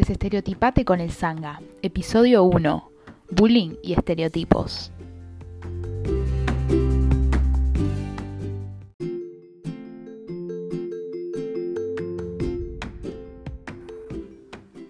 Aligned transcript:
Desestereotipate 0.00 0.86
con 0.86 0.98
el 0.98 1.10
Sanga, 1.10 1.60
episodio 1.82 2.42
1, 2.42 2.90
Bullying 3.32 3.74
y 3.82 3.92
estereotipos. 3.92 4.90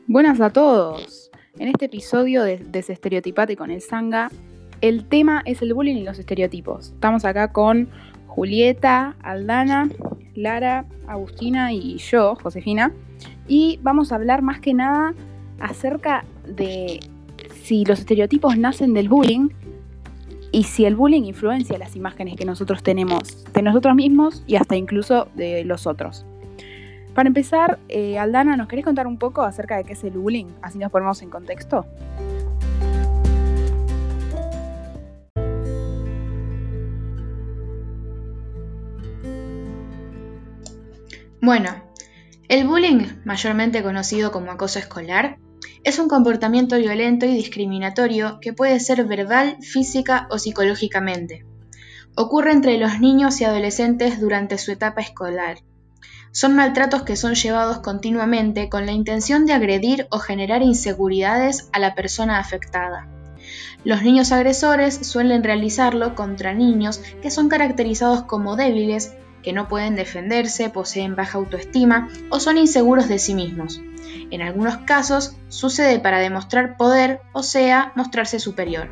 Buenas 0.07 0.41
a 0.41 0.51
todos. 0.51 1.33
En 1.59 1.67
este 1.67 1.87
episodio 1.87 2.45
de 2.45 2.59
Desestereotipate 2.59 3.57
con 3.57 3.73
el 3.73 3.81
Sanga, 3.81 4.31
el 4.81 5.07
tema 5.07 5.43
es 5.45 5.61
el 5.61 5.75
bullying 5.75 5.97
y 5.97 6.05
los 6.05 6.21
estereotipos. 6.21 6.91
Estamos 6.91 7.25
acá 7.25 7.53
con 7.53 7.89
Julieta, 8.29 9.17
Aldana, 9.25 9.91
Lara, 10.35 10.85
Agustina 11.07 11.73
y 11.73 11.99
yo, 11.99 12.37
Josefina 12.37 12.93
y 13.49 13.79
vamos 13.83 14.13
a 14.13 14.15
hablar 14.15 14.43
más 14.43 14.61
que 14.61 14.75
nada 14.75 15.15
acerca 15.59 16.25
de 16.47 17.01
si 17.63 17.85
los 17.85 17.99
estereotipos 18.01 18.57
nacen 18.57 18.95
del 18.95 19.09
bullying 19.09 19.49
y 20.53 20.65
si 20.65 20.85
el 20.85 20.97
bullying 20.97 21.23
influencia 21.23 21.79
las 21.79 21.97
imágenes 21.97 22.37
que 22.37 22.45
nosotros 22.45 22.83
tenemos 22.83 23.45
de 23.53 23.63
nosotros 23.63 23.95
mismos 23.95 24.43
y 24.47 24.57
hasta 24.57 24.77
incluso 24.77 25.29
de 25.35 25.65
los 25.65 25.87
otros. 25.87 26.25
Para 27.15 27.27
empezar, 27.27 27.79
eh, 27.89 28.19
Aldana, 28.19 28.57
¿nos 28.57 28.69
querés 28.69 28.85
contar 28.85 29.07
un 29.07 29.19
poco 29.19 29.43
acerca 29.43 29.77
de 29.77 29.85
qué 29.85 29.95
es 29.95 30.05
el 30.05 30.13
bullying? 30.13 30.47
Así 30.63 30.79
nos 30.79 30.91
ponemos 30.91 31.23
en 31.23 31.31
contexto. 31.31 31.85
Bueno, 41.43 41.71
el 42.49 42.67
bullying, 42.67 43.07
mayormente 43.25 43.83
conocido 43.83 44.31
como 44.31 44.51
acoso 44.51 44.79
escolar, 44.79 45.39
es 45.85 45.99
un 45.99 46.07
comportamiento 46.07 46.77
violento 46.77 47.25
y 47.25 47.33
discriminatorio 47.33 48.39
que 48.43 48.53
puede 48.53 48.79
ser 48.79 49.07
verbal, 49.07 49.57
física 49.63 50.29
o 50.31 50.39
psicológicamente. 50.39 51.47
Ocurre 52.15 52.53
entre 52.53 52.77
los 52.77 53.01
niños 53.01 53.41
y 53.41 53.45
adolescentes 53.45 54.21
durante 54.21 54.59
su 54.59 54.73
etapa 54.73 55.01
escolar. 55.01 55.59
Son 56.31 56.55
maltratos 56.55 57.05
que 57.05 57.17
son 57.17 57.35
llevados 57.35 57.79
continuamente 57.79 58.69
con 58.69 58.85
la 58.85 58.93
intención 58.93 59.47
de 59.47 59.55
agredir 59.55 60.07
o 60.11 60.19
generar 60.19 60.61
inseguridades 60.63 61.71
a 61.73 61.79
la 61.79 61.95
persona 61.95 62.39
afectada. 62.39 63.09
Los 63.83 64.03
niños 64.03 64.31
agresores 64.31 65.07
suelen 65.07 65.43
realizarlo 65.43 66.15
contra 66.15 66.53
niños 66.53 66.99
que 67.23 67.31
son 67.31 67.49
caracterizados 67.49 68.25
como 68.25 68.57
débiles 68.57 69.15
que 69.43 69.53
no 69.53 69.69
pueden 69.69 69.97
defenderse, 69.97 70.71
poseen 70.71 71.17
baja 71.17 71.39
autoestima 71.39 72.09
o 72.31 72.41
son 72.41 72.59
inseguros 72.59 73.09
de 73.09 73.19
sí 73.19 73.35
mismos. 73.35 73.81
En 74.31 74.43
algunos 74.43 74.79
casos 74.79 75.37
sucede 75.49 75.99
para 75.99 76.19
demostrar 76.19 76.77
poder, 76.77 77.21
o 77.33 77.43
sea, 77.43 77.93
mostrarse 77.97 78.39
superior. 78.39 78.89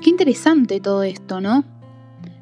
Qué 0.00 0.10
interesante 0.10 0.80
todo 0.80 1.02
esto, 1.02 1.40
¿no? 1.40 1.64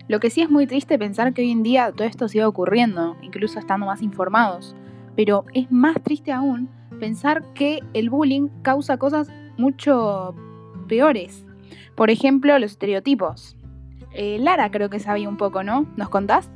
Lo 0.08 0.20
que 0.20 0.30
sí 0.30 0.40
es 0.40 0.50
muy 0.50 0.68
triste 0.68 0.98
pensar 0.98 1.32
que 1.32 1.42
hoy 1.42 1.50
en 1.50 1.64
día 1.64 1.90
todo 1.90 2.06
esto 2.06 2.28
siga 2.28 2.46
ocurriendo, 2.46 3.16
incluso 3.22 3.58
estando 3.58 3.86
más 3.86 4.02
informados 4.02 4.76
pero 5.16 5.44
es 5.54 5.72
más 5.72 6.00
triste 6.02 6.30
aún 6.30 6.68
pensar 7.00 7.42
que 7.54 7.80
el 7.94 8.10
bullying 8.10 8.48
causa 8.62 8.98
cosas 8.98 9.28
mucho 9.56 10.34
peores. 10.86 11.44
Por 11.94 12.10
ejemplo, 12.10 12.58
los 12.58 12.72
estereotipos. 12.72 13.56
Eh, 14.12 14.38
Lara 14.38 14.70
creo 14.70 14.90
que 14.90 15.00
sabía 15.00 15.28
un 15.28 15.36
poco, 15.36 15.62
¿no? 15.62 15.86
¿Nos 15.96 16.10
contás? 16.10 16.50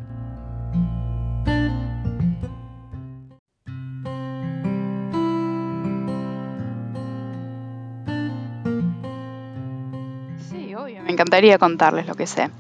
Sí, 10.51 10.75
obvio, 10.75 11.03
me 11.03 11.13
encantaría 11.13 11.59
contarles 11.59 12.07
lo 12.07 12.15
que 12.15 12.27
sé. 12.27 12.51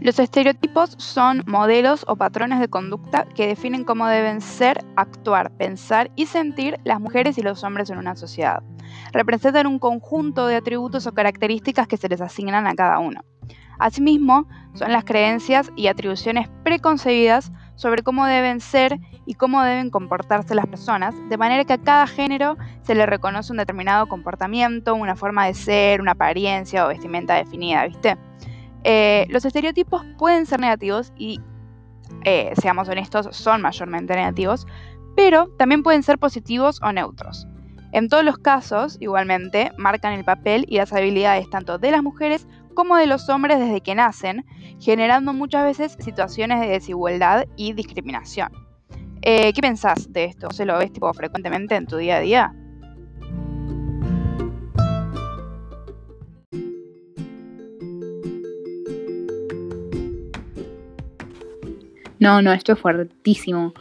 Los 0.00 0.18
estereotipos 0.18 0.94
son 0.96 1.42
modelos 1.46 2.06
o 2.08 2.16
patrones 2.16 2.58
de 2.58 2.68
conducta 2.68 3.26
que 3.34 3.46
definen 3.46 3.84
cómo 3.84 4.06
deben 4.06 4.40
ser, 4.40 4.82
actuar, 4.96 5.50
pensar 5.58 6.10
y 6.16 6.24
sentir 6.24 6.80
las 6.84 7.00
mujeres 7.00 7.36
y 7.36 7.42
los 7.42 7.62
hombres 7.64 7.90
en 7.90 7.98
una 7.98 8.16
sociedad. 8.16 8.62
Representan 9.12 9.66
un 9.66 9.78
conjunto 9.78 10.46
de 10.46 10.56
atributos 10.56 11.06
o 11.06 11.12
características 11.12 11.86
que 11.86 11.98
se 11.98 12.08
les 12.08 12.22
asignan 12.22 12.66
a 12.66 12.74
cada 12.74 12.98
uno. 12.98 13.20
Asimismo, 13.78 14.48
son 14.72 14.90
las 14.90 15.04
creencias 15.04 15.70
y 15.76 15.88
atribuciones 15.88 16.48
preconcebidas 16.64 17.52
sobre 17.74 18.02
cómo 18.02 18.24
deben 18.24 18.60
ser 18.60 18.98
y 19.26 19.34
cómo 19.34 19.62
deben 19.62 19.90
comportarse 19.90 20.54
las 20.54 20.66
personas, 20.66 21.14
de 21.28 21.36
manera 21.36 21.64
que 21.66 21.74
a 21.74 21.78
cada 21.78 22.06
género 22.06 22.56
se 22.82 22.94
le 22.94 23.04
reconoce 23.04 23.52
un 23.52 23.58
determinado 23.58 24.06
comportamiento, 24.06 24.94
una 24.94 25.14
forma 25.14 25.44
de 25.44 25.52
ser, 25.52 26.00
una 26.00 26.12
apariencia 26.12 26.86
o 26.86 26.88
vestimenta 26.88 27.34
definida, 27.34 27.86
¿viste? 27.86 28.16
Eh, 28.84 29.26
los 29.28 29.44
estereotipos 29.44 30.04
pueden 30.18 30.46
ser 30.46 30.60
negativos 30.60 31.12
y, 31.16 31.40
eh, 32.24 32.52
seamos 32.60 32.88
honestos, 32.88 33.28
son 33.32 33.62
mayormente 33.62 34.14
negativos, 34.14 34.66
pero 35.16 35.48
también 35.58 35.82
pueden 35.82 36.02
ser 36.02 36.18
positivos 36.18 36.80
o 36.82 36.92
neutros. 36.92 37.46
En 37.92 38.08
todos 38.08 38.24
los 38.24 38.38
casos, 38.38 38.96
igualmente, 39.00 39.72
marcan 39.76 40.12
el 40.12 40.24
papel 40.24 40.64
y 40.68 40.76
las 40.76 40.92
habilidades 40.92 41.50
tanto 41.50 41.78
de 41.78 41.90
las 41.90 42.02
mujeres 42.02 42.46
como 42.74 42.96
de 42.96 43.06
los 43.06 43.28
hombres 43.28 43.58
desde 43.58 43.80
que 43.80 43.96
nacen, 43.96 44.44
generando 44.78 45.32
muchas 45.32 45.64
veces 45.64 45.96
situaciones 45.98 46.60
de 46.60 46.68
desigualdad 46.68 47.46
y 47.56 47.72
discriminación. 47.72 48.50
Eh, 49.22 49.52
¿Qué 49.52 49.60
pensás 49.60 50.12
de 50.12 50.24
esto? 50.24 50.50
¿Se 50.50 50.64
lo 50.64 50.78
ves 50.78 50.92
tipo, 50.92 51.12
frecuentemente 51.12 51.74
en 51.74 51.86
tu 51.86 51.96
día 51.96 52.16
a 52.16 52.20
día? 52.20 52.54
No, 62.20 62.42
no, 62.42 62.52
esto 62.52 62.74
es 62.74 62.78
fuertísimo. 62.78 63.72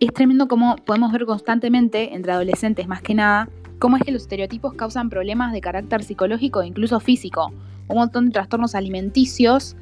Es 0.00 0.12
tremendo 0.12 0.48
como 0.48 0.76
podemos 0.76 1.12
ver 1.12 1.26
constantemente, 1.26 2.14
entre 2.14 2.32
adolescentes 2.32 2.88
más 2.88 3.02
que 3.02 3.14
nada, 3.14 3.48
cómo 3.78 3.98
es 3.98 4.02
que 4.02 4.10
los 4.10 4.22
estereotipos 4.22 4.72
causan 4.72 5.10
problemas 5.10 5.52
de 5.52 5.60
carácter 5.60 6.02
psicológico 6.02 6.62
e 6.62 6.66
incluso 6.66 6.98
físico. 6.98 7.52
Un 7.86 7.96
montón 7.96 8.26
de 8.26 8.32
trastornos 8.32 8.74
alimenticios 8.74 9.76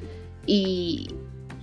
y, 0.45 1.07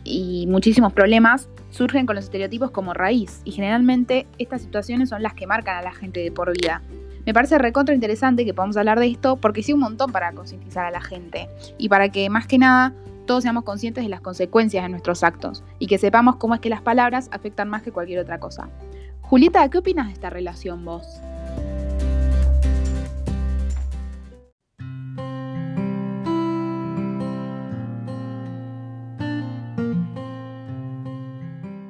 y 0.03 0.47
muchísimos 0.49 0.95
problemas 0.95 1.51
surgen 1.69 2.07
con 2.07 2.17
los 2.17 2.25
estereotipos 2.25 2.71
como 2.71 2.95
raíz. 2.95 3.43
Y 3.45 3.53
generalmente 3.53 4.27
estas 4.39 4.63
situaciones 4.63 5.11
son 5.11 5.23
las 5.23 5.35
que 5.35 5.47
marcan 5.47 5.77
a 5.77 5.83
la 5.83 5.93
gente 5.93 6.21
de 6.21 6.33
por 6.33 6.51
vida. 6.53 6.81
Me 7.27 7.35
parece 7.35 7.59
recontra 7.59 7.95
interesante 7.95 8.47
que 8.47 8.55
podamos 8.55 8.79
hablar 8.79 8.99
de 8.99 9.09
esto 9.09 9.37
porque 9.37 9.63
sí 9.63 9.75
un 9.75 9.81
montón 9.81 10.11
para 10.11 10.33
concientizar 10.33 10.87
a 10.87 10.91
la 10.91 11.03
gente 11.03 11.49
y 11.77 11.91
para 11.91 12.09
que 12.09 12.31
más 12.31 12.47
que 12.47 12.57
nada 12.57 12.95
todos 13.31 13.45
seamos 13.45 13.63
conscientes 13.63 14.03
de 14.03 14.11
las 14.11 14.23
consecuencias 14.23 14.83
de 14.83 14.89
nuestros 14.89 15.23
actos 15.23 15.63
y 15.79 15.87
que 15.87 15.99
sepamos 15.99 16.35
cómo 16.35 16.57
es 16.57 16.61
que 16.61 16.69
las 16.69 16.83
palabras 16.83 17.29
afectan 17.31 17.69
más 17.69 17.81
que 17.81 17.93
cualquier 17.93 18.19
otra 18.19 18.41
cosa. 18.41 18.69
Julieta, 19.21 19.69
¿qué 19.69 19.79
opinas 19.79 20.09
de 20.09 20.15
esta 20.15 20.31
relación 20.31 20.85
vos? 20.85 21.21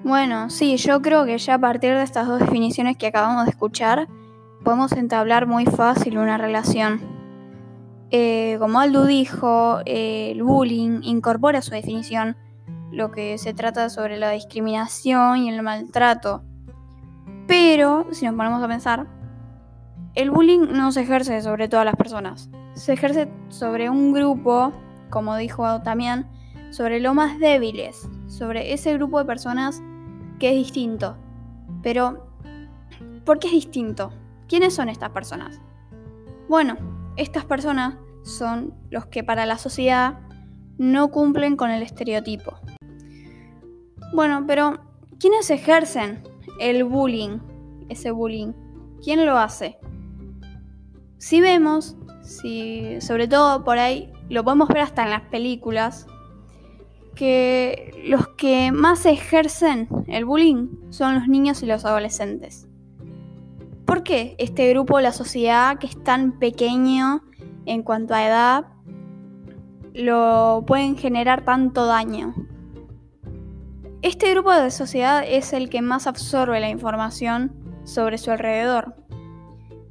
Bueno, 0.04 0.50
sí, 0.50 0.76
yo 0.76 1.00
creo 1.00 1.24
que 1.24 1.38
ya 1.38 1.54
a 1.54 1.58
partir 1.58 1.94
de 1.94 2.02
estas 2.02 2.28
dos 2.28 2.38
definiciones 2.38 2.98
que 2.98 3.06
acabamos 3.06 3.46
de 3.46 3.52
escuchar, 3.52 4.08
podemos 4.62 4.92
entablar 4.92 5.46
muy 5.46 5.64
fácil 5.64 6.18
una 6.18 6.36
relación. 6.36 7.19
Eh, 8.10 8.56
como 8.58 8.80
Aldo 8.80 9.06
dijo, 9.06 9.80
eh, 9.86 10.32
el 10.32 10.42
bullying 10.42 11.00
incorpora 11.02 11.62
su 11.62 11.70
definición 11.70 12.36
lo 12.90 13.12
que 13.12 13.38
se 13.38 13.54
trata 13.54 13.88
sobre 13.88 14.18
la 14.18 14.30
discriminación 14.30 15.38
y 15.38 15.48
el 15.48 15.62
maltrato. 15.62 16.42
Pero, 17.46 18.06
si 18.12 18.26
nos 18.26 18.34
ponemos 18.34 18.62
a 18.62 18.68
pensar, 18.68 19.06
el 20.14 20.30
bullying 20.30 20.72
no 20.72 20.92
se 20.92 21.02
ejerce 21.02 21.40
sobre 21.40 21.68
todas 21.68 21.84
las 21.84 21.96
personas. 21.96 22.50
Se 22.74 22.92
ejerce 22.92 23.28
sobre 23.48 23.90
un 23.90 24.12
grupo, 24.12 24.72
como 25.08 25.36
dijo 25.36 25.82
también, 25.82 26.26
sobre 26.70 27.00
lo 27.00 27.14
más 27.14 27.38
débiles, 27.38 28.08
sobre 28.26 28.72
ese 28.72 28.94
grupo 28.94 29.18
de 29.18 29.24
personas 29.24 29.82
que 30.38 30.50
es 30.50 30.56
distinto. 30.56 31.16
Pero, 31.82 32.26
¿por 33.24 33.38
qué 33.38 33.48
es 33.48 33.52
distinto? 33.52 34.12
¿Quiénes 34.48 34.74
son 34.74 34.88
estas 34.88 35.10
personas? 35.10 35.60
Bueno, 36.48 36.76
estas 37.20 37.44
personas 37.44 37.96
son 38.22 38.74
los 38.90 39.06
que 39.06 39.22
para 39.22 39.44
la 39.44 39.58
sociedad 39.58 40.20
no 40.78 41.10
cumplen 41.10 41.56
con 41.56 41.70
el 41.70 41.82
estereotipo. 41.82 42.58
Bueno, 44.14 44.44
pero 44.46 44.80
¿quiénes 45.18 45.50
ejercen 45.50 46.22
el 46.58 46.84
bullying? 46.84 47.38
Ese 47.90 48.10
bullying. 48.10 48.52
¿Quién 49.04 49.26
lo 49.26 49.36
hace? 49.36 49.78
Si 51.18 51.42
vemos, 51.42 51.98
si 52.22 52.98
sobre 53.02 53.28
todo 53.28 53.64
por 53.64 53.76
ahí 53.76 54.10
lo 54.30 54.42
podemos 54.42 54.68
ver 54.68 54.78
hasta 54.78 55.02
en 55.02 55.10
las 55.10 55.22
películas, 55.22 56.06
que 57.14 58.02
los 58.06 58.28
que 58.28 58.72
más 58.72 59.04
ejercen 59.04 59.88
el 60.06 60.24
bullying 60.24 60.68
son 60.88 61.16
los 61.16 61.28
niños 61.28 61.62
y 61.62 61.66
los 61.66 61.84
adolescentes. 61.84 62.69
¿Por 63.90 64.04
qué 64.04 64.36
este 64.38 64.68
grupo 64.68 65.00
la 65.00 65.10
sociedad 65.10 65.76
que 65.78 65.88
es 65.88 66.00
tan 66.04 66.38
pequeño 66.38 67.24
en 67.66 67.82
cuanto 67.82 68.14
a 68.14 68.24
edad 68.24 68.66
lo 69.92 70.62
pueden 70.64 70.96
generar 70.96 71.44
tanto 71.44 71.86
daño? 71.86 72.32
Este 74.00 74.30
grupo 74.30 74.52
de 74.52 74.70
sociedad 74.70 75.24
es 75.26 75.52
el 75.52 75.68
que 75.68 75.82
más 75.82 76.06
absorbe 76.06 76.60
la 76.60 76.68
información 76.68 77.80
sobre 77.82 78.16
su 78.18 78.30
alrededor. 78.30 78.94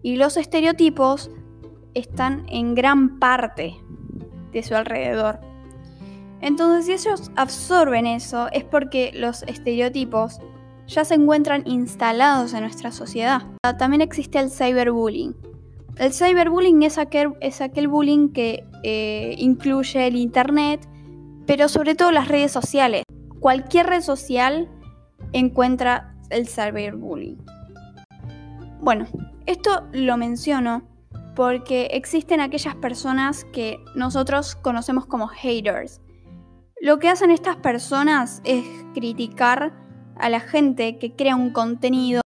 Y 0.02 0.16
los 0.16 0.38
estereotipos 0.38 1.30
están 1.94 2.46
en 2.48 2.76
gran 2.76 3.20
parte 3.20 3.76
de 4.54 4.64
su 4.64 4.76
alrededor. 4.76 5.42
Entonces, 6.40 6.86
si 6.86 6.94
ellos 6.94 7.32
absorben 7.36 8.08
eso, 8.08 8.48
es 8.54 8.64
porque 8.64 9.12
los 9.14 9.44
estereotipos 9.44 10.40
ya 10.90 11.06
se 11.06 11.14
encuentran 11.14 11.64
instalados 11.66 12.54
en 12.54 12.62
nuestra 12.62 12.92
sociedad. 12.92 13.44
También 13.78 14.02
existe 14.02 14.40
el 14.40 14.50
cyberbullying. 14.50 15.36
El 15.98 16.14
cyberbullying 16.14 16.82
es 16.84 16.98
aquel, 16.98 17.34
es 17.42 17.62
aquel 17.62 17.88
bullying 17.88 18.30
que 18.30 18.66
eh, 18.84 19.36
incluye 19.38 20.08
el 20.08 20.16
Internet, 20.16 20.88
pero 21.46 21.70
sobre 21.70 21.94
todo 21.94 22.12
las 22.12 22.28
redes 22.28 22.52
sociales. 22.52 23.04
Cualquier 23.40 23.88
red 23.88 24.02
social 24.02 24.68
encuentra 25.32 26.16
el 26.30 26.48
cyberbullying. 26.48 27.38
Bueno, 28.82 29.06
esto 29.46 29.88
lo 29.92 30.18
menciono 30.18 30.84
porque 31.36 31.90
existen 31.92 32.42
aquellas 32.42 32.76
personas 32.76 33.46
que 33.46 33.78
nosotros 33.96 34.56
conocemos 34.56 35.06
como 35.06 35.28
haters. 35.28 36.02
Lo 36.82 36.98
que 36.98 37.10
hacen 37.10 37.30
estas 37.30 37.58
personas 37.58 38.42
es 38.46 38.66
criticar 38.94 39.89
a 40.20 40.30
la 40.30 40.40
gente 40.40 40.98
que 40.98 41.16
crea 41.16 41.36
un 41.36 41.52
contenido 41.52 42.22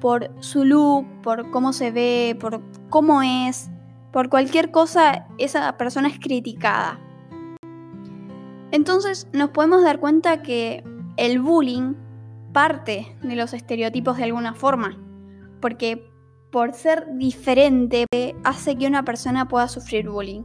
por 0.00 0.30
su 0.40 0.64
look, 0.64 1.06
por 1.22 1.50
cómo 1.50 1.72
se 1.72 1.90
ve, 1.90 2.36
por 2.40 2.62
cómo 2.88 3.22
es, 3.22 3.70
por 4.12 4.28
cualquier 4.28 4.70
cosa, 4.70 5.26
esa 5.38 5.76
persona 5.76 6.08
es 6.08 6.18
criticada. 6.18 6.98
Entonces 8.70 9.28
nos 9.32 9.50
podemos 9.50 9.82
dar 9.82 10.00
cuenta 10.00 10.42
que 10.42 10.84
el 11.16 11.40
bullying 11.40 11.94
parte 12.52 13.16
de 13.22 13.36
los 13.36 13.52
estereotipos 13.52 14.16
de 14.16 14.24
alguna 14.24 14.54
forma, 14.54 14.98
porque 15.60 16.10
por 16.50 16.72
ser 16.72 17.06
diferente 17.16 18.06
hace 18.44 18.76
que 18.76 18.86
una 18.86 19.04
persona 19.04 19.48
pueda 19.48 19.68
sufrir 19.68 20.08
bullying. 20.08 20.42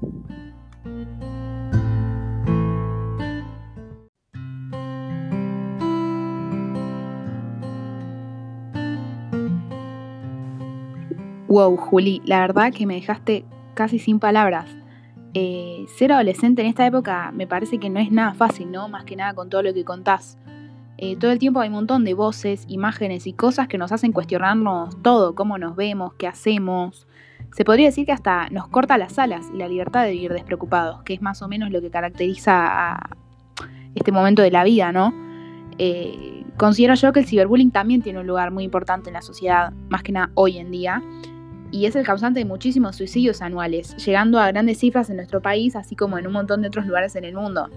Wow, 11.52 11.76
Juli, 11.76 12.22
la 12.24 12.40
verdad 12.40 12.72
que 12.72 12.86
me 12.86 12.94
dejaste 12.94 13.44
casi 13.74 14.00
sin 14.00 14.20
palabras. 14.20 14.74
Eh, 15.34 15.86
ser 15.98 16.14
adolescente 16.14 16.62
en 16.62 16.70
esta 16.70 16.88
época 16.88 17.34
me 17.34 17.46
parece 17.46 17.78
que 17.78 17.90
no 17.90 18.00
es 18.00 18.10
nada 18.10 18.34
fácil, 18.34 18.72
¿no? 18.72 18.88
Más 18.88 19.04
que 19.04 19.18
nada 19.18 19.34
con 19.34 19.50
todo 19.50 19.62
lo 19.62 19.74
que 19.74 19.84
contás. 19.84 20.38
Eh, 20.98 21.18
todo 21.18 21.30
el 21.30 21.40
tiempo 21.40 21.60
hay 21.60 21.68
un 21.68 21.74
montón 21.74 22.06
de 22.06 22.14
voces, 22.14 22.64
imágenes 22.70 23.28
y 23.28 23.34
cosas 23.34 23.68
que 23.68 23.78
nos 23.78 23.92
hacen 23.92 24.14
cuestionarnos 24.14 25.02
todo, 25.02 25.36
cómo 25.36 25.58
nos 25.58 25.76
vemos, 25.76 26.14
qué 26.14 26.26
hacemos. 26.26 27.06
Se 27.54 27.66
podría 27.66 27.88
decir 27.88 28.06
que 28.06 28.14
hasta 28.14 28.50
nos 28.50 28.70
corta 28.70 28.98
las 28.98 29.20
alas 29.20 29.48
y 29.54 29.58
la 29.58 29.68
libertad 29.68 30.06
de 30.06 30.12
vivir 30.12 30.32
despreocupados, 30.32 31.04
que 31.04 31.16
es 31.16 31.22
más 31.22 31.42
o 31.42 31.50
menos 31.50 31.70
lo 31.70 31.82
que 31.82 31.92
caracteriza 31.92 32.94
a 32.94 33.10
este 33.94 34.14
momento 34.14 34.42
de 34.42 34.52
la 34.52 34.64
vida, 34.64 34.94
¿no? 34.94 35.14
Eh, 35.78 36.46
considero 36.56 36.94
yo 36.96 37.12
que 37.12 37.20
el 37.20 37.26
ciberbullying 37.26 37.72
también 37.72 38.02
tiene 38.02 38.20
un 38.20 38.28
lugar 38.28 38.52
muy 38.52 38.64
importante 38.64 39.10
en 39.10 39.16
la 39.16 39.22
sociedad, 39.22 39.74
más 39.90 40.02
que 40.02 40.14
nada 40.14 40.32
hoy 40.36 40.58
en 40.58 40.72
día, 40.72 41.02
y 41.72 41.86
es 41.86 41.96
el 41.96 42.06
causante 42.06 42.40
de 42.40 42.46
muchísimos 42.46 42.98
suicidios 42.98 43.42
anuales, 43.42 43.96
llegando 44.06 44.40
a 44.40 44.48
grandes 44.52 44.80
cifras 44.80 45.10
en 45.10 45.16
nuestro 45.16 45.42
país, 45.42 45.76
así 45.76 45.96
como 45.96 46.18
en 46.18 46.28
un 46.28 46.34
montón 46.34 46.62
de 46.62 46.68
otros 46.68 46.86
lugares 46.86 47.16
en 47.16 47.26
el 47.26 47.34
mundo. 47.34 47.70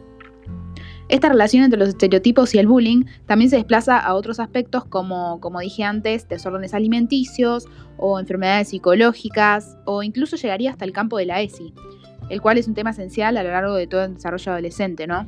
Esta 1.09 1.29
relación 1.29 1.65
entre 1.65 1.79
los 1.79 1.91
estereotipos 1.91 2.55
y 2.55 2.59
el 2.59 2.67
bullying 2.67 3.05
también 3.27 3.51
se 3.51 3.57
desplaza 3.57 3.99
a 3.99 4.15
otros 4.15 4.41
aspectos 4.41 4.87
como, 4.87 5.39
como 5.41 5.61
dije 5.61 5.85
antes, 5.85 6.29
desórdenes 6.29 6.73
alimenticios 6.73 7.67
o 7.99 8.19
enfermedades 8.19 8.69
psicológicas 8.69 9.77
o 9.85 10.03
incluso 10.03 10.37
llegaría 10.37 10.71
hasta 10.71 10.87
el 10.87 10.93
campo 10.93 11.19
de 11.19 11.27
la 11.27 11.43
ESI, 11.43 11.75
el 12.31 12.41
cual 12.41 12.57
es 12.57 12.69
un 12.69 12.75
tema 12.75 12.91
esencial 12.91 13.37
a 13.37 13.43
lo 13.43 13.51
largo 13.51 13.75
de 13.75 13.87
todo 13.87 14.05
el 14.05 14.15
desarrollo 14.15 14.53
adolescente, 14.53 15.07
¿no? 15.07 15.27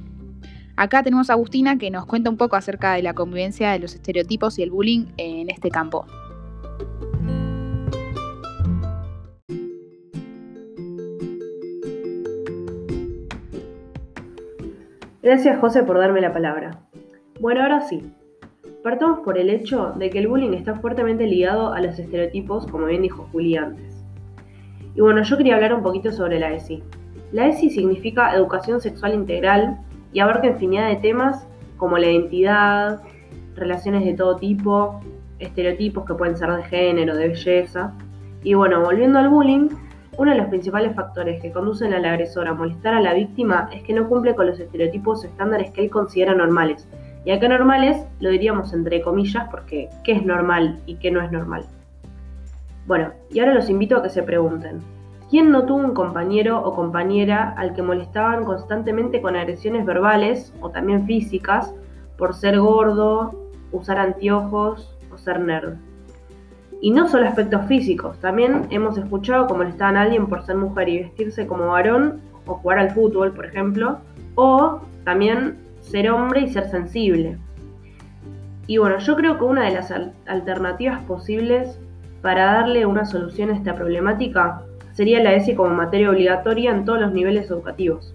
Acá 0.76 1.02
tenemos 1.02 1.28
a 1.30 1.34
Agustina 1.34 1.78
que 1.78 1.90
nos 1.90 2.06
cuenta 2.06 2.30
un 2.30 2.36
poco 2.36 2.56
acerca 2.56 2.94
de 2.94 3.02
la 3.02 3.14
convivencia 3.14 3.70
de 3.70 3.78
los 3.78 3.94
estereotipos 3.94 4.58
y 4.58 4.62
el 4.62 4.70
bullying 4.70 5.06
en 5.18 5.50
este 5.50 5.70
campo. 5.70 6.06
Gracias 15.26 15.58
José 15.58 15.82
por 15.82 15.99
darme 15.99 16.20
la 16.20 16.32
palabra. 16.32 16.82
Bueno, 17.40 17.62
ahora 17.62 17.81
sí. 17.81 18.12
Partamos 18.84 19.19
por 19.25 19.37
el 19.38 19.50
hecho 19.50 19.93
de 19.96 20.08
que 20.08 20.20
el 20.20 20.28
bullying 20.28 20.52
está 20.52 20.76
fuertemente 20.76 21.26
ligado 21.26 21.73
a 21.73 21.81
los 21.81 21.99
estereotipos, 21.99 22.64
como 22.69 22.87
bien 22.87 23.02
dijo 23.02 23.28
Juli 23.32 23.56
antes. 23.56 24.05
Y 24.94 25.00
bueno, 25.00 25.25
yo 25.25 25.37
quería 25.37 25.56
hablar 25.56 25.75
un 25.75 25.82
poquito 25.82 26.12
sobre 26.12 26.38
la 26.38 26.52
ESI. 26.52 26.81
La 27.32 27.49
ESI 27.49 27.70
significa 27.70 28.37
Educación 28.37 28.81
Sexual 28.81 29.14
Integral 29.14 29.81
y 30.12 30.20
abarca 30.20 30.46
infinidad 30.46 30.90
de 30.90 30.96
temas 30.99 31.49
como 31.76 31.99
la 31.99 32.08
identidad, 32.08 33.02
relaciones 33.56 34.05
de 34.05 34.14
todo 34.14 34.37
tipo, 34.37 35.00
estereotipos 35.40 36.05
que 36.06 36.14
pueden 36.14 36.37
ser 36.37 36.52
de 36.52 36.62
género, 36.62 37.17
de 37.17 37.31
belleza. 37.31 37.94
Y 38.44 38.55
bueno, 38.55 38.81
volviendo 38.81 39.19
al 39.19 39.28
bullying, 39.28 39.70
uno 40.18 40.30
de 40.30 40.38
los 40.38 40.48
principales 40.48 40.94
factores 40.94 41.42
que 41.42 41.52
conducen 41.52 41.92
al 41.92 42.04
agresor 42.04 42.48
a 42.48 42.54
molestar 42.54 42.94
a 42.94 43.00
la 43.00 43.12
víctima 43.12 43.68
es 43.72 43.82
que 43.82 43.92
no 43.92 44.08
cumple 44.08 44.34
con 44.34 44.46
los 44.46 44.58
estereotipos 44.58 45.22
o 45.22 45.26
estándares 45.26 45.70
que 45.72 45.82
él 45.82 45.90
considera 45.90 46.34
normales. 46.34 46.88
Y 47.24 47.32
acá 47.32 47.48
normales 47.48 48.06
lo 48.20 48.30
diríamos 48.30 48.72
entre 48.72 49.02
comillas 49.02 49.48
porque 49.50 49.90
¿qué 50.04 50.12
es 50.12 50.24
normal 50.24 50.80
y 50.86 50.96
qué 50.96 51.10
no 51.10 51.20
es 51.20 51.30
normal? 51.30 51.66
Bueno, 52.86 53.12
y 53.30 53.40
ahora 53.40 53.54
los 53.54 53.68
invito 53.68 53.96
a 53.96 54.02
que 54.02 54.08
se 54.08 54.22
pregunten, 54.22 54.80
¿quién 55.28 55.50
no 55.50 55.66
tuvo 55.66 55.78
un 55.78 55.92
compañero 55.92 56.62
o 56.62 56.75
compañera 56.75 57.52
al 57.56 57.75
que 57.75 57.82
molestaban 57.82 58.44
constantemente 58.44 59.20
con 59.20 59.37
agresiones 59.37 59.85
verbales 59.85 60.54
o 60.61 60.70
también 60.70 61.04
físicas 61.04 61.75
por 62.16 62.35
ser 62.35 62.58
gordo, 62.58 63.50
usar 63.73 63.99
anteojos 63.99 64.96
o 65.12 65.18
ser 65.18 65.40
nerd? 65.40 65.75
Y 66.80 66.90
no 66.90 67.09
solo 67.09 67.26
aspectos 67.26 67.66
físicos, 67.66 68.18
también 68.21 68.66
hemos 68.71 68.99
escuchado 68.99 69.47
cómo 69.47 69.59
molestaban 69.59 69.97
a 69.97 70.02
alguien 70.02 70.26
por 70.26 70.45
ser 70.45 70.56
mujer 70.56 70.88
y 70.88 70.99
vestirse 70.99 71.47
como 71.47 71.68
varón 71.68 72.21
o 72.47 72.54
jugar 72.54 72.78
al 72.78 72.90
fútbol, 72.90 73.33
por 73.33 73.47
ejemplo, 73.47 73.99
o 74.35 74.80
también 75.04 75.56
ser 75.80 76.11
hombre 76.11 76.42
y 76.42 76.49
ser 76.49 76.68
sensible. 76.68 77.38
Y 78.66 78.78
bueno, 78.78 78.99
yo 78.99 79.16
creo 79.16 79.38
que 79.38 79.45
una 79.45 79.64
de 79.64 79.73
las 79.73 79.92
alternativas 80.26 81.02
posibles 81.04 81.78
para 82.21 82.47
darle 82.47 82.85
una 82.87 83.04
solución 83.04 83.50
a 83.50 83.54
esta 83.54 83.75
problemática 83.75 84.62
sería 84.92 85.23
la 85.23 85.35
ESI 85.35 85.54
como 85.54 85.75
materia 85.75 86.11
obligatoria 86.11 86.73
en 86.73 86.85
todos 86.85 87.00
los 87.00 87.12
niveles 87.12 87.50
educativos. 87.50 88.14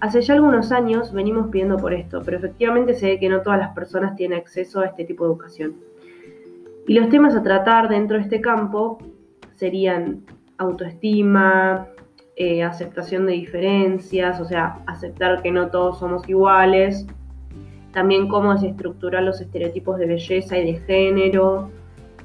Hace 0.00 0.22
ya 0.22 0.34
algunos 0.34 0.70
años 0.72 1.12
venimos 1.12 1.48
pidiendo 1.48 1.76
por 1.76 1.92
esto, 1.92 2.22
pero 2.24 2.38
efectivamente 2.38 2.94
se 2.94 3.06
ve 3.06 3.18
que 3.18 3.28
no 3.28 3.42
todas 3.42 3.58
las 3.58 3.74
personas 3.74 4.14
tienen 4.14 4.38
acceso 4.38 4.80
a 4.80 4.86
este 4.86 5.04
tipo 5.04 5.24
de 5.24 5.32
educación. 5.32 5.74
Y 6.88 6.94
los 6.94 7.10
temas 7.10 7.36
a 7.36 7.42
tratar 7.42 7.90
dentro 7.90 8.16
de 8.16 8.22
este 8.22 8.40
campo 8.40 8.98
serían 9.54 10.24
autoestima, 10.56 11.86
eh, 12.34 12.62
aceptación 12.62 13.26
de 13.26 13.34
diferencias, 13.34 14.40
o 14.40 14.46
sea, 14.46 14.78
aceptar 14.86 15.42
que 15.42 15.50
no 15.52 15.68
todos 15.68 15.98
somos 15.98 16.26
iguales, 16.30 17.06
también 17.92 18.26
cómo 18.26 18.54
desestructurar 18.54 19.22
los 19.22 19.38
estereotipos 19.38 19.98
de 19.98 20.06
belleza 20.06 20.56
y 20.56 20.72
de 20.72 20.80
género, 20.80 21.70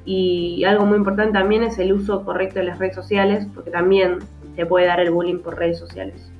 y 0.06 0.64
algo 0.64 0.86
muy 0.86 0.96
importante 0.96 1.34
también 1.34 1.62
es 1.62 1.78
el 1.78 1.92
uso 1.92 2.24
correcto 2.24 2.60
de 2.60 2.64
las 2.64 2.78
redes 2.78 2.94
sociales, 2.94 3.46
porque 3.54 3.70
también 3.70 4.20
se 4.56 4.64
puede 4.64 4.86
dar 4.86 4.98
el 4.98 5.10
bullying 5.10 5.40
por 5.40 5.58
redes 5.58 5.78
sociales. 5.78 6.33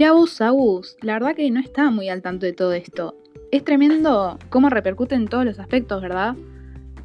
Mira 0.00 0.12
vos, 0.12 0.40
Agus, 0.40 0.96
la 1.02 1.12
verdad 1.12 1.34
que 1.36 1.50
no 1.50 1.60
estaba 1.60 1.90
muy 1.90 2.08
al 2.08 2.22
tanto 2.22 2.46
de 2.46 2.54
todo 2.54 2.72
esto. 2.72 3.18
Es 3.52 3.66
tremendo 3.66 4.38
cómo 4.48 4.70
repercute 4.70 5.14
en 5.14 5.28
todos 5.28 5.44
los 5.44 5.58
aspectos, 5.58 6.00
¿verdad? 6.00 6.36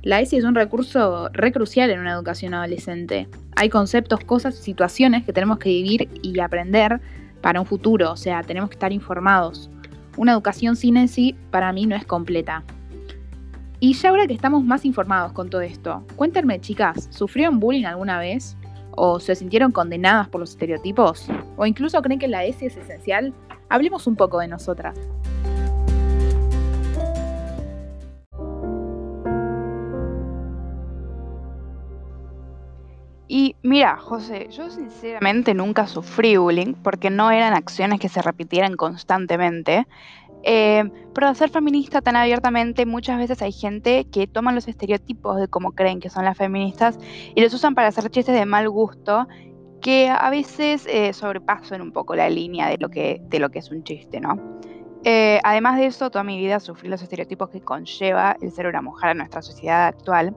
La 0.02 0.22
ESI 0.22 0.38
es 0.38 0.46
un 0.46 0.56
recurso 0.56 1.28
re 1.34 1.52
crucial 1.52 1.90
en 1.90 2.00
una 2.00 2.14
educación 2.14 2.54
adolescente. 2.54 3.28
Hay 3.58 3.68
conceptos, 3.68 4.22
cosas, 4.22 4.56
situaciones 4.56 5.26
que 5.26 5.34
tenemos 5.34 5.60
que 5.60 5.68
vivir 5.68 6.08
y 6.22 6.40
aprender 6.40 7.02
para 7.42 7.60
un 7.60 7.66
futuro, 7.66 8.14
o 8.14 8.16
sea, 8.16 8.44
tenemos 8.44 8.70
que 8.70 8.76
estar 8.76 8.94
informados. 8.94 9.70
Una 10.16 10.32
educación 10.32 10.78
sin 10.78 10.96
ESI 10.96 11.36
para 11.52 11.74
mí 11.74 11.88
no 11.88 11.98
es 11.98 12.06
completa. 12.06 12.64
Y 13.82 13.92
ya 13.92 14.08
ahora 14.08 14.26
que 14.26 14.34
estamos 14.34 14.64
más 14.64 14.86
informados 14.86 15.34
con 15.34 15.50
todo 15.50 15.60
esto, 15.60 16.06
cuéntenme 16.16 16.62
chicas, 16.62 17.10
¿sufrieron 17.12 17.60
bullying 17.60 17.84
alguna 17.84 18.20
vez? 18.20 18.56
¿O 18.96 19.20
se 19.20 19.36
sintieron 19.36 19.72
condenadas 19.72 20.30
por 20.30 20.40
los 20.40 20.52
estereotipos? 20.52 21.28
¿O 21.58 21.66
incluso 21.66 22.02
creen 22.02 22.20
que 22.20 22.28
la 22.28 22.46
S 22.46 22.66
es 22.66 22.78
esencial? 22.78 23.34
Hablemos 23.70 24.08
un 24.08 24.16
poco 24.16 24.40
de 24.40 24.48
nosotras. 24.48 24.98
Y 33.28 33.56
mira, 33.64 33.98
José, 33.98 34.48
yo 34.50 34.70
sinceramente 34.70 35.54
nunca 35.54 35.88
sufrí 35.88 36.38
bullying 36.38 36.74
porque 36.74 37.10
no 37.10 37.32
eran 37.32 37.54
acciones 37.54 38.00
que 38.00 38.08
se 38.08 38.22
repitieran 38.22 38.76
constantemente. 38.76 39.88
Eh, 40.48 40.84
pero 41.14 41.28
al 41.28 41.36
ser 41.36 41.50
feminista 41.50 42.02
tan 42.02 42.16
abiertamente, 42.16 42.86
muchas 42.86 43.18
veces 43.18 43.42
hay 43.42 43.52
gente 43.52 44.06
que 44.06 44.28
toma 44.28 44.52
los 44.52 44.68
estereotipos 44.68 45.38
de 45.38 45.48
cómo 45.48 45.72
creen 45.72 46.00
que 46.00 46.12
son 46.12 46.24
las 46.24 46.38
feministas 46.38 47.00
y 47.34 47.42
los 47.42 47.52
usan 47.54 47.74
para 47.74 47.88
hacer 47.88 48.10
chistes 48.12 48.36
de 48.36 48.46
mal 48.46 48.70
gusto 48.70 49.28
que 49.82 50.08
a 50.08 50.30
veces 50.30 50.88
eh, 50.88 51.14
sobrepasan 51.14 51.82
un 51.82 51.92
poco 51.92 52.16
la 52.16 52.30
línea 52.30 52.70
de 52.70 52.78
lo 52.78 52.90
que, 52.90 53.22
es 53.54 53.72
un 53.72 53.84
chiste, 53.84 54.20
¿no? 54.20 54.40
Eh, 55.04 55.40
además 55.44 55.78
de 55.78 55.88
eso, 55.88 56.12
toda 56.12 56.24
mi 56.24 56.38
vida 56.38 56.60
sufrí 56.60 56.90
los 56.90 57.02
estereotipos 57.02 57.50
que 57.50 57.62
conlleva 57.62 58.38
el 58.42 58.52
ser 58.52 58.68
una 58.68 58.82
mujer 58.82 59.12
en 59.12 59.18
nuestra 59.18 59.42
sociedad 59.42 59.88
actual. 59.88 60.36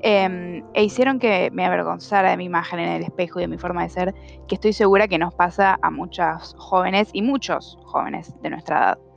Em, 0.00 0.64
e 0.74 0.82
hicieron 0.82 1.18
que 1.18 1.50
me 1.52 1.64
avergonzara 1.64 2.30
de 2.30 2.36
mi 2.36 2.44
imagen 2.44 2.80
en 2.80 2.88
el 2.88 3.02
espejo 3.02 3.38
y 3.38 3.42
de 3.42 3.48
mi 3.48 3.58
forma 3.58 3.82
de 3.82 3.90
ser, 3.90 4.14
que 4.48 4.56
estoy 4.56 4.72
segura 4.72 5.08
que 5.08 5.18
nos 5.18 5.32
pasa 5.34 5.78
a 5.80 5.90
muchas 5.90 6.54
jóvenes 6.58 7.10
y 7.12 7.22
muchos 7.22 7.78
jóvenes 7.84 8.34
de 8.42 8.50
nuestra 8.50 8.78
edad. 8.78 9.11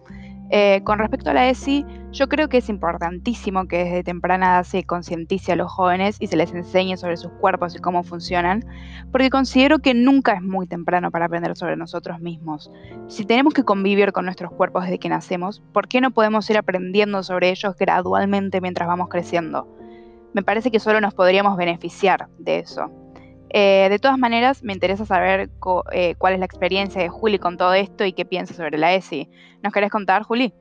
Eh, 0.57 0.83
con 0.85 0.99
respecto 0.99 1.31
a 1.31 1.33
la 1.33 1.49
ESI, 1.49 1.85
yo 2.13 2.29
creo 2.29 2.47
que 2.47 2.59
es 2.59 2.69
importantísimo 2.69 3.67
que 3.67 3.83
desde 3.83 4.05
temprana 4.05 4.53
edad 4.53 4.63
se 4.63 4.85
concientice 4.85 5.51
a 5.51 5.57
los 5.57 5.69
jóvenes 5.69 6.15
y 6.21 6.27
se 6.27 6.37
les 6.37 6.53
enseñe 6.53 6.95
sobre 6.95 7.17
sus 7.17 7.29
cuerpos 7.33 7.75
y 7.75 7.79
cómo 7.79 8.03
funcionan, 8.03 8.63
porque 9.11 9.29
considero 9.29 9.79
que 9.79 9.93
nunca 9.93 10.31
es 10.31 10.41
muy 10.41 10.65
temprano 10.65 11.11
para 11.11 11.25
aprender 11.25 11.57
sobre 11.57 11.75
nosotros 11.75 12.21
mismos. 12.21 12.71
Si 13.09 13.25
tenemos 13.25 13.53
que 13.53 13.65
convivir 13.65 14.13
con 14.13 14.23
nuestros 14.23 14.49
cuerpos 14.53 14.83
desde 14.83 14.97
que 14.97 15.09
nacemos, 15.09 15.61
¿por 15.73 15.89
qué 15.89 15.99
no 15.99 16.11
podemos 16.11 16.49
ir 16.49 16.57
aprendiendo 16.57 17.21
sobre 17.21 17.49
ellos 17.49 17.75
gradualmente 17.77 18.61
mientras 18.61 18.87
vamos 18.87 19.09
creciendo? 19.09 19.67
me 20.35 20.43
parece 20.43 20.69
que 20.69 20.81
solo 20.81 20.99
nos 20.99 21.13
podríamos 21.13 21.55
beneficiar 21.55 22.27
de 22.37 22.59
eso. 22.59 22.91
Eh, 23.57 23.87
de 23.89 23.99
todas 23.99 24.17
maneras, 24.17 24.63
me 24.63 24.73
interesa 24.73 25.05
saber 25.05 25.49
eh, 25.93 26.15
cuál 26.17 26.33
es 26.33 26.39
la 26.39 26.45
experiencia 26.45 27.01
de 27.01 27.07
Juli 27.07 27.39
con 27.39 27.55
todo 27.55 27.73
esto 27.73 28.03
y 28.03 28.11
qué 28.11 28.25
piensa 28.25 28.53
sobre 28.53 28.77
la 28.77 28.93
ESI. 28.93 29.29
¿Nos 29.63 29.71
querés 29.71 29.89
contar, 29.89 30.23
Juli? 30.23 30.53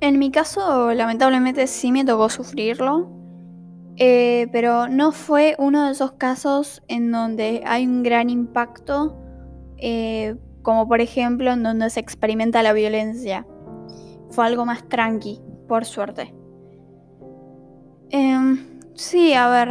En 0.00 0.18
mi 0.18 0.32
caso, 0.32 0.92
lamentablemente 0.92 1.68
sí 1.68 1.92
me 1.92 2.04
tocó 2.04 2.28
sufrirlo, 2.30 3.08
eh, 3.96 4.48
pero 4.50 4.88
no 4.88 5.12
fue 5.12 5.54
uno 5.56 5.86
de 5.86 5.92
esos 5.92 6.14
casos 6.14 6.82
en 6.88 7.12
donde 7.12 7.62
hay 7.64 7.86
un 7.86 8.02
gran 8.02 8.28
impacto 8.28 9.16
como 10.62 10.88
por 10.88 11.00
ejemplo 11.00 11.52
en 11.52 11.62
donde 11.62 11.90
se 11.90 12.00
experimenta 12.00 12.62
la 12.64 12.72
violencia. 12.72 13.46
Fue 14.34 14.44
algo 14.46 14.66
más 14.66 14.88
tranqui, 14.88 15.40
por 15.68 15.84
suerte. 15.84 16.34
Em, 18.10 18.80
sí, 18.94 19.32
a 19.32 19.48
ver, 19.48 19.70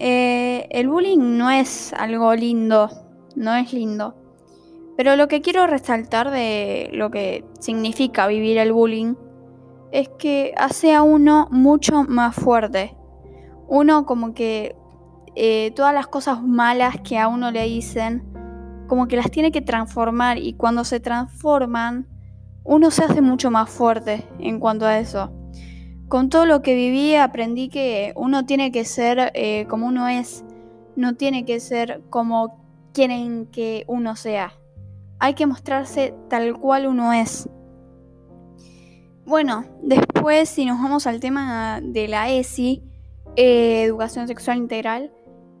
eh, 0.00 0.66
el 0.70 0.88
bullying 0.88 1.38
no 1.38 1.48
es 1.48 1.92
algo 1.92 2.34
lindo, 2.34 2.90
no 3.36 3.54
es 3.54 3.72
lindo. 3.72 4.16
Pero 4.96 5.14
lo 5.14 5.28
que 5.28 5.40
quiero 5.40 5.66
resaltar 5.68 6.32
de 6.32 6.90
lo 6.92 7.12
que 7.12 7.44
significa 7.60 8.26
vivir 8.26 8.58
el 8.58 8.72
bullying 8.72 9.14
es 9.92 10.08
que 10.18 10.54
hace 10.56 10.92
a 10.92 11.02
uno 11.02 11.46
mucho 11.52 12.02
más 12.02 12.34
fuerte. 12.34 12.96
Uno 13.68 14.06
como 14.06 14.34
que 14.34 14.74
eh, 15.36 15.70
todas 15.76 15.94
las 15.94 16.08
cosas 16.08 16.42
malas 16.42 16.96
que 17.02 17.16
a 17.16 17.28
uno 17.28 17.52
le 17.52 17.64
dicen 17.64 18.24
como 18.88 19.06
que 19.06 19.16
las 19.16 19.30
tiene 19.30 19.52
que 19.52 19.62
transformar 19.62 20.38
y 20.38 20.54
cuando 20.54 20.82
se 20.82 20.98
transforman, 20.98 22.08
uno 22.64 22.90
se 22.90 23.04
hace 23.04 23.20
mucho 23.20 23.50
más 23.50 23.70
fuerte 23.70 24.26
en 24.38 24.60
cuanto 24.60 24.86
a 24.86 24.98
eso. 24.98 25.32
Con 26.08 26.28
todo 26.28 26.44
lo 26.44 26.62
que 26.62 26.74
viví 26.74 27.14
aprendí 27.14 27.68
que 27.68 28.12
uno 28.16 28.44
tiene 28.44 28.72
que 28.72 28.84
ser 28.84 29.30
eh, 29.34 29.66
como 29.68 29.86
uno 29.86 30.08
es, 30.08 30.44
no 30.96 31.14
tiene 31.14 31.44
que 31.44 31.60
ser 31.60 32.02
como 32.10 32.60
quieren 32.92 33.46
que 33.46 33.84
uno 33.86 34.16
sea. 34.16 34.52
Hay 35.18 35.34
que 35.34 35.46
mostrarse 35.46 36.14
tal 36.28 36.58
cual 36.58 36.86
uno 36.86 37.12
es. 37.12 37.48
Bueno, 39.24 39.64
después 39.82 40.48
si 40.48 40.64
nos 40.64 40.82
vamos 40.82 41.06
al 41.06 41.20
tema 41.20 41.80
de 41.80 42.08
la 42.08 42.30
ESI, 42.30 42.82
eh, 43.36 43.84
Educación 43.84 44.26
Sexual 44.26 44.56
Integral, 44.56 45.12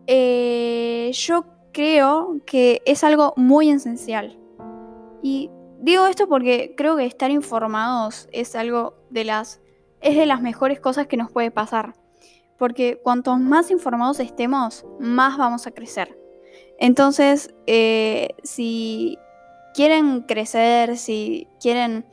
eh, 0.08 1.10
yo 1.12 1.44
creo 1.72 2.40
que 2.44 2.82
es 2.84 3.04
algo 3.04 3.32
muy 3.36 3.70
esencial. 3.70 4.36
Y 5.22 5.50
digo 5.80 6.06
esto 6.06 6.28
porque 6.28 6.74
creo 6.76 6.96
que 6.96 7.06
estar 7.06 7.30
informados 7.30 8.28
es 8.32 8.54
algo 8.54 8.94
de 9.10 9.24
las 9.24 9.60
es 10.00 10.16
de 10.16 10.26
las 10.26 10.40
mejores 10.40 10.80
cosas 10.80 11.06
que 11.06 11.16
nos 11.16 11.30
puede 11.30 11.50
pasar. 11.50 11.94
Porque 12.58 13.00
cuantos 13.02 13.38
más 13.38 13.70
informados 13.70 14.20
estemos, 14.20 14.84
más 14.98 15.36
vamos 15.38 15.66
a 15.66 15.70
crecer. 15.70 16.16
Entonces, 16.78 17.54
eh, 17.66 18.30
si 18.42 19.18
quieren 19.74 20.22
crecer, 20.22 20.96
si 20.96 21.46
quieren 21.60 22.06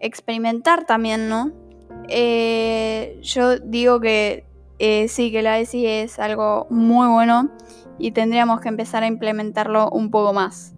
experimentar 0.00 0.84
también, 0.86 1.28
¿no? 1.28 1.52
Eh, 2.08 3.18
yo 3.22 3.58
digo 3.58 4.00
que 4.00 4.44
eh, 4.78 5.08
sí, 5.08 5.32
que 5.32 5.42
la 5.42 5.58
ESI 5.58 5.86
es 5.86 6.18
algo 6.18 6.66
muy 6.70 7.08
bueno 7.08 7.50
y 7.98 8.12
tendríamos 8.12 8.60
que 8.60 8.68
empezar 8.68 9.02
a 9.02 9.06
implementarlo 9.06 9.88
un 9.90 10.10
poco 10.10 10.32
más. 10.32 10.75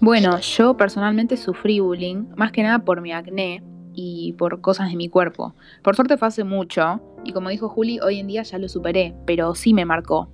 Bueno, 0.00 0.38
yo 0.38 0.76
personalmente 0.76 1.36
sufrí 1.36 1.80
bullying, 1.80 2.26
más 2.36 2.52
que 2.52 2.62
nada 2.62 2.78
por 2.84 3.00
mi 3.00 3.12
acné 3.12 3.64
y 3.94 4.32
por 4.34 4.60
cosas 4.60 4.90
de 4.90 4.96
mi 4.96 5.08
cuerpo. 5.08 5.56
Por 5.82 5.96
suerte 5.96 6.16
fue 6.16 6.28
hace 6.28 6.44
mucho, 6.44 7.00
y 7.24 7.32
como 7.32 7.48
dijo 7.48 7.68
Juli, 7.68 7.98
hoy 7.98 8.20
en 8.20 8.28
día 8.28 8.44
ya 8.44 8.58
lo 8.58 8.68
superé, 8.68 9.16
pero 9.26 9.56
sí 9.56 9.74
me 9.74 9.84
marcó. 9.84 10.28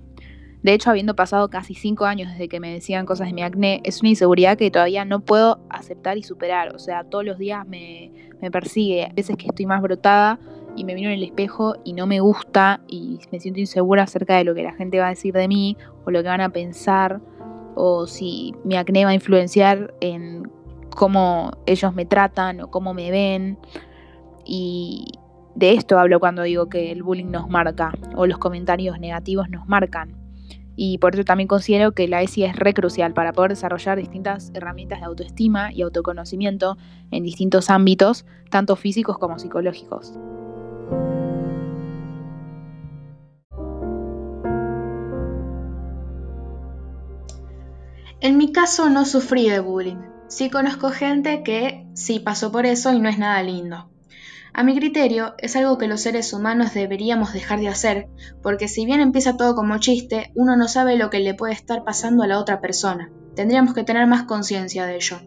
De 0.61 0.73
hecho, 0.73 0.91
habiendo 0.91 1.15
pasado 1.15 1.49
casi 1.49 1.73
cinco 1.73 2.05
años 2.05 2.31
desde 2.31 2.47
que 2.47 2.59
me 2.59 2.71
decían 2.71 3.07
cosas 3.07 3.27
de 3.27 3.33
mi 3.33 3.41
acné, 3.41 3.81
es 3.83 4.01
una 4.01 4.09
inseguridad 4.09 4.57
que 4.57 4.69
todavía 4.69 5.03
no 5.03 5.19
puedo 5.19 5.59
aceptar 5.69 6.17
y 6.17 6.23
superar. 6.23 6.75
O 6.75 6.79
sea, 6.79 7.03
todos 7.03 7.25
los 7.25 7.37
días 7.37 7.67
me, 7.67 8.11
persigue. 8.51 9.05
A 9.05 9.13
veces 9.13 9.35
que 9.37 9.47
estoy 9.47 9.65
más 9.65 9.81
brotada 9.81 10.39
y 10.75 10.83
me 10.83 10.95
miro 10.95 11.09
en 11.09 11.17
el 11.17 11.23
espejo 11.23 11.75
y 11.83 11.93
no 11.93 12.07
me 12.07 12.19
gusta 12.19 12.81
y 12.87 13.19
me 13.31 13.39
siento 13.39 13.59
insegura 13.59 14.03
acerca 14.03 14.37
de 14.37 14.43
lo 14.43 14.55
que 14.55 14.63
la 14.63 14.73
gente 14.73 14.99
va 14.99 15.07
a 15.07 15.09
decir 15.09 15.33
de 15.33 15.47
mí 15.47 15.77
o 16.03 16.11
lo 16.11 16.21
que 16.21 16.29
van 16.29 16.41
a 16.41 16.49
pensar 16.49 17.21
o 17.75 18.07
si 18.07 18.53
mi 18.63 18.75
acné 18.75 19.05
va 19.05 19.11
a 19.11 19.13
influenciar 19.13 19.93
en 20.01 20.49
cómo 20.89 21.51
ellos 21.65 21.93
me 21.93 22.05
tratan 22.05 22.61
o 22.61 22.71
cómo 22.71 22.93
me 22.93 23.11
ven. 23.11 23.57
Y 24.45 25.19
de 25.55 25.73
esto 25.73 25.99
hablo 25.99 26.19
cuando 26.19 26.43
digo 26.43 26.67
que 26.69 26.91
el 26.91 27.03
bullying 27.03 27.31
nos 27.31 27.49
marca 27.49 27.93
o 28.15 28.25
los 28.27 28.37
comentarios 28.37 28.99
negativos 28.99 29.49
nos 29.49 29.67
marcan 29.67 30.25
y 30.75 30.97
por 30.97 31.15
eso 31.15 31.23
también 31.23 31.47
considero 31.47 31.93
que 31.93 32.07
la 32.07 32.21
ESI 32.21 32.43
es 32.43 32.55
re 32.55 32.73
crucial 32.73 33.13
para 33.13 33.33
poder 33.33 33.51
desarrollar 33.51 33.97
distintas 33.97 34.51
herramientas 34.53 34.99
de 34.99 35.05
autoestima 35.05 35.71
y 35.71 35.81
autoconocimiento 35.81 36.77
en 37.11 37.23
distintos 37.23 37.69
ámbitos, 37.69 38.25
tanto 38.49 38.75
físicos 38.75 39.17
como 39.17 39.39
psicológicos. 39.39 40.13
En 48.25 48.37
mi 48.37 48.51
caso 48.51 48.89
no 48.89 49.05
sufrí 49.05 49.47
de 49.47 49.59
bullying. 49.59 50.01
Sí 50.29 50.49
conozco 50.49 50.89
gente 50.89 51.43
que 51.43 51.85
sí 51.93 52.19
pasó 52.19 52.51
por 52.51 52.65
eso 52.65 52.91
y 52.91 52.99
no 52.99 53.07
es 53.07 53.19
nada 53.19 53.43
lindo. 53.43 53.91
A 54.51 54.63
mi 54.63 54.75
criterio, 54.75 55.35
es 55.37 55.55
algo 55.55 55.77
que 55.77 55.85
los 55.85 56.01
seres 56.01 56.33
humanos 56.33 56.73
deberíamos 56.73 57.33
dejar 57.33 57.59
de 57.59 57.67
hacer, 57.67 58.07
porque 58.41 58.67
si 58.67 58.83
bien 58.83 58.99
empieza 58.99 59.37
todo 59.37 59.53
como 59.53 59.77
chiste, 59.77 60.31
uno 60.33 60.55
no 60.55 60.67
sabe 60.67 60.97
lo 60.97 61.11
que 61.11 61.19
le 61.19 61.35
puede 61.35 61.53
estar 61.53 61.83
pasando 61.83 62.23
a 62.23 62.27
la 62.27 62.39
otra 62.39 62.61
persona. 62.61 63.11
Tendríamos 63.35 63.75
que 63.75 63.83
tener 63.83 64.07
más 64.07 64.23
conciencia 64.23 64.87
de 64.87 64.95
ello. 64.95 65.21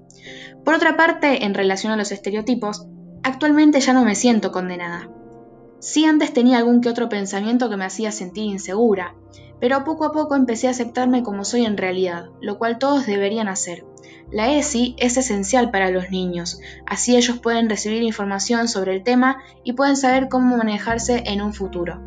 Por 0.64 0.75
otra 0.75 0.97
parte, 0.97 1.45
en 1.45 1.55
relación 1.55 1.93
a 1.93 1.97
los 1.97 2.11
estereotipos, 2.11 2.88
actualmente 3.23 3.78
ya 3.78 3.93
no 3.93 4.05
me 4.05 4.17
siento 4.17 4.50
condenada. 4.50 5.09
Sí 5.78 6.05
antes 6.05 6.33
tenía 6.33 6.59
algún 6.59 6.81
que 6.81 6.88
otro 6.88 7.09
pensamiento 7.09 7.71
que 7.71 7.76
me 7.76 7.85
hacía 7.85 8.11
sentir 8.11 8.47
insegura, 8.47 9.14
pero 9.60 9.84
poco 9.84 10.04
a 10.04 10.12
poco 10.12 10.36
empecé 10.36 10.68
a 10.68 10.70
aceptarme 10.70 11.22
como 11.22 11.44
soy 11.44 11.64
en 11.64 11.76
realidad, 11.76 12.26
lo 12.40 12.58
cual 12.58 12.78
todos 12.78 13.06
deberían 13.06 13.48
hacer. 13.48 13.84
La 14.30 14.52
ESI 14.52 14.94
es 14.98 15.16
esencial 15.16 15.70
para 15.70 15.90
los 15.90 16.10
niños, 16.10 16.60
así 16.86 17.16
ellos 17.16 17.38
pueden 17.38 17.70
recibir 17.70 18.02
información 18.02 18.68
sobre 18.68 18.94
el 18.94 19.02
tema 19.02 19.38
y 19.64 19.72
pueden 19.72 19.96
saber 19.96 20.28
cómo 20.28 20.56
manejarse 20.56 21.22
en 21.26 21.40
un 21.40 21.54
futuro. 21.54 22.00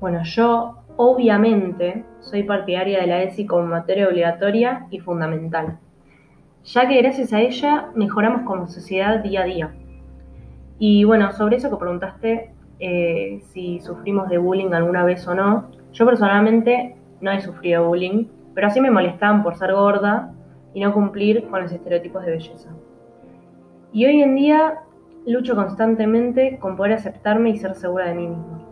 Bueno, 0.00 0.22
yo 0.24 0.84
obviamente 0.96 2.04
soy 2.20 2.42
partidaria 2.42 3.00
de 3.00 3.06
la 3.06 3.22
ESI 3.22 3.46
como 3.46 3.66
materia 3.66 4.08
obligatoria 4.08 4.86
y 4.90 5.00
fundamental, 5.00 5.78
ya 6.66 6.88
que 6.88 7.00
gracias 7.00 7.32
a 7.32 7.40
ella 7.40 7.90
mejoramos 7.94 8.42
como 8.42 8.66
sociedad 8.66 9.20
día 9.20 9.42
a 9.42 9.44
día. 9.44 9.74
Y 10.78 11.04
bueno, 11.04 11.32
sobre 11.32 11.56
eso 11.56 11.70
que 11.70 11.76
preguntaste, 11.76 12.50
eh, 12.80 13.40
si 13.52 13.80
sufrimos 13.80 14.28
de 14.28 14.38
bullying 14.38 14.72
alguna 14.72 15.04
vez 15.04 15.26
o 15.28 15.34
no, 15.34 15.70
yo 15.92 16.04
personalmente 16.04 16.96
no 17.20 17.30
he 17.30 17.40
sufrido 17.40 17.86
bullying, 17.86 18.26
pero 18.54 18.68
sí 18.70 18.80
me 18.80 18.90
molestaban 18.90 19.42
por 19.42 19.54
ser 19.54 19.72
gorda 19.72 20.34
y 20.74 20.80
no 20.80 20.92
cumplir 20.92 21.48
con 21.48 21.62
los 21.62 21.72
estereotipos 21.72 22.24
de 22.24 22.32
belleza. 22.32 22.70
Y 23.92 24.04
hoy 24.04 24.20
en 24.20 24.34
día 24.34 24.80
lucho 25.24 25.54
constantemente 25.54 26.58
con 26.58 26.76
poder 26.76 26.94
aceptarme 26.94 27.50
y 27.50 27.56
ser 27.56 27.74
segura 27.74 28.08
de 28.08 28.14
mí 28.14 28.28
misma. 28.28 28.62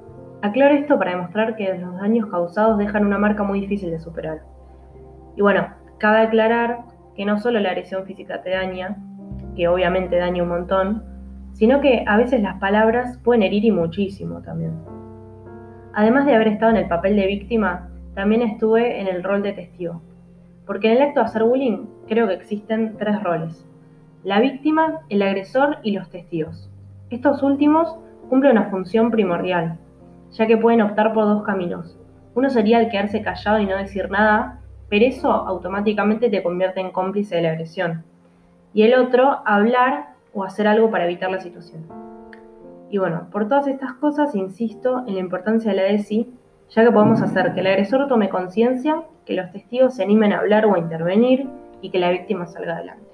Aclaro 0.42 0.74
esto 0.74 0.98
para 0.98 1.12
demostrar 1.12 1.56
que 1.56 1.72
los 1.78 1.96
daños 1.96 2.28
causados 2.28 2.76
dejan 2.76 3.06
una 3.06 3.18
marca 3.18 3.44
muy 3.44 3.60
difícil 3.60 3.90
de 3.90 4.00
superar. 4.00 4.42
Y 5.36 5.42
bueno, 5.42 5.68
cabe 5.98 6.20
aclarar 6.20 6.93
que 7.16 7.24
no 7.24 7.38
solo 7.38 7.60
la 7.60 7.70
agresión 7.70 8.04
física 8.04 8.42
te 8.42 8.50
daña, 8.50 8.96
que 9.56 9.68
obviamente 9.68 10.16
daña 10.16 10.42
un 10.42 10.48
montón, 10.48 11.04
sino 11.52 11.80
que 11.80 12.04
a 12.06 12.16
veces 12.16 12.42
las 12.42 12.58
palabras 12.58 13.18
pueden 13.18 13.42
herir 13.42 13.64
y 13.64 13.70
muchísimo 13.70 14.42
también. 14.42 14.72
Además 15.94 16.26
de 16.26 16.34
haber 16.34 16.48
estado 16.48 16.72
en 16.72 16.78
el 16.78 16.88
papel 16.88 17.14
de 17.16 17.26
víctima, 17.26 17.88
también 18.14 18.42
estuve 18.42 19.00
en 19.00 19.06
el 19.06 19.22
rol 19.22 19.42
de 19.42 19.52
testigo, 19.52 20.02
porque 20.66 20.90
en 20.90 20.96
el 20.96 21.02
acto 21.02 21.20
de 21.20 21.26
hacer 21.26 21.44
bullying 21.44 21.86
creo 22.08 22.26
que 22.26 22.34
existen 22.34 22.96
tres 22.98 23.22
roles, 23.22 23.64
la 24.24 24.40
víctima, 24.40 25.00
el 25.08 25.22
agresor 25.22 25.78
y 25.82 25.92
los 25.92 26.10
testigos. 26.10 26.70
Estos 27.10 27.42
últimos 27.42 27.96
cumplen 28.28 28.52
una 28.52 28.70
función 28.70 29.10
primordial, 29.10 29.78
ya 30.32 30.46
que 30.46 30.56
pueden 30.56 30.80
optar 30.80 31.12
por 31.12 31.24
dos 31.26 31.44
caminos. 31.44 31.96
Uno 32.34 32.50
sería 32.50 32.80
el 32.80 32.88
quedarse 32.88 33.22
callado 33.22 33.60
y 33.60 33.66
no 33.66 33.76
decir 33.76 34.10
nada, 34.10 34.60
pero 34.88 35.04
eso 35.04 35.30
automáticamente 35.30 36.30
te 36.30 36.42
convierte 36.42 36.80
en 36.80 36.90
cómplice 36.90 37.36
de 37.36 37.42
la 37.42 37.50
agresión. 37.50 38.04
Y 38.72 38.82
el 38.82 38.94
otro, 38.94 39.40
hablar 39.44 40.14
o 40.32 40.44
hacer 40.44 40.66
algo 40.66 40.90
para 40.90 41.04
evitar 41.04 41.30
la 41.30 41.40
situación. 41.40 41.84
Y 42.90 42.98
bueno, 42.98 43.28
por 43.30 43.48
todas 43.48 43.66
estas 43.66 43.92
cosas 43.94 44.34
insisto 44.34 45.04
en 45.06 45.14
la 45.14 45.20
importancia 45.20 45.70
de 45.70 45.76
la 45.76 45.86
ESI, 45.86 46.32
ya 46.70 46.84
que 46.84 46.90
podemos 46.90 47.22
hacer 47.22 47.54
que 47.54 47.60
el 47.60 47.66
agresor 47.66 48.08
tome 48.08 48.28
conciencia, 48.28 49.02
que 49.24 49.34
los 49.34 49.50
testigos 49.52 49.94
se 49.94 50.02
animen 50.02 50.32
a 50.32 50.38
hablar 50.38 50.66
o 50.66 50.74
a 50.74 50.78
intervenir 50.78 51.48
y 51.80 51.90
que 51.90 51.98
la 51.98 52.10
víctima 52.10 52.46
salga 52.46 52.74
adelante. 52.74 53.13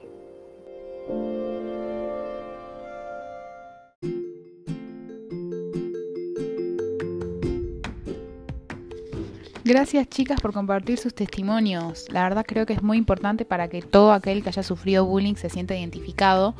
Gracias 9.63 10.09
chicas 10.09 10.41
por 10.41 10.55
compartir 10.55 10.97
sus 10.99 11.15
testimonios. 11.15 12.07
La 12.09 12.23
verdad 12.23 12.47
creo 12.49 12.65
que 12.65 12.73
es 12.73 12.83
muy 12.83 12.97
importante 12.97 13.45
para 13.45 13.69
que 13.69 13.83
todo 13.83 14.13
aquel 14.13 14.43
que 14.43 14.49
haya 14.49 14.63
sufrido 14.63 15.05
bullying 15.05 15.35
se 15.35 15.51
sienta 15.51 15.77
identificado. 15.77 16.55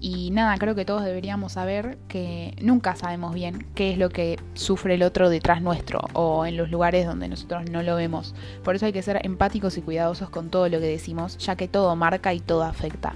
Y 0.00 0.30
nada, 0.32 0.58
creo 0.58 0.74
que 0.74 0.84
todos 0.84 1.02
deberíamos 1.02 1.52
saber 1.52 1.96
que 2.08 2.54
nunca 2.60 2.94
sabemos 2.94 3.32
bien 3.32 3.66
qué 3.74 3.92
es 3.92 3.98
lo 3.98 4.10
que 4.10 4.38
sufre 4.52 4.96
el 4.96 5.02
otro 5.02 5.30
detrás 5.30 5.62
nuestro 5.62 6.00
o 6.12 6.44
en 6.44 6.58
los 6.58 6.70
lugares 6.70 7.06
donde 7.06 7.28
nosotros 7.28 7.70
no 7.70 7.82
lo 7.82 7.96
vemos. 7.96 8.34
Por 8.62 8.76
eso 8.76 8.84
hay 8.84 8.92
que 8.92 9.02
ser 9.02 9.24
empáticos 9.24 9.78
y 9.78 9.80
cuidadosos 9.80 10.28
con 10.28 10.50
todo 10.50 10.68
lo 10.68 10.78
que 10.78 10.86
decimos, 10.86 11.38
ya 11.38 11.56
que 11.56 11.68
todo 11.68 11.96
marca 11.96 12.34
y 12.34 12.40
todo 12.40 12.64
afecta. 12.64 13.14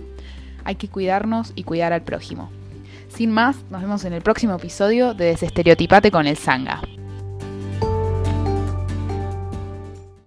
Hay 0.65 0.77
que 0.77 0.89
cuidarnos 0.89 1.53
y 1.57 1.65
cuidar 1.65 1.93
al 1.93 2.03
prójimo. 2.03 2.51
Sin 3.09 3.33
más, 3.33 3.57
nos 3.69 3.83
vemos 3.83 4.05
en 4.05 4.15
el 4.15 4.23
próximo 4.23 4.55
episodio 4.55 5.13
de 5.13 5.27
Desestereotipate 5.27 6.11
con 6.11 6.27
el 6.27 6.37
Sanga. 6.37 6.81